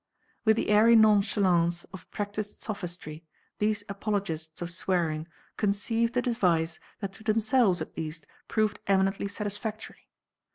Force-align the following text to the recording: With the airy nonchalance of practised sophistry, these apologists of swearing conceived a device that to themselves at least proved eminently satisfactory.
With 0.45 0.55
the 0.55 0.69
airy 0.69 0.95
nonchalance 0.95 1.83
of 1.93 2.09
practised 2.09 2.59
sophistry, 2.59 3.23
these 3.59 3.83
apologists 3.87 4.59
of 4.59 4.71
swearing 4.71 5.27
conceived 5.57 6.17
a 6.17 6.23
device 6.23 6.79
that 7.01 7.13
to 7.13 7.23
themselves 7.23 7.83
at 7.83 7.95
least 7.95 8.25
proved 8.47 8.79
eminently 8.87 9.27
satisfactory. 9.27 10.09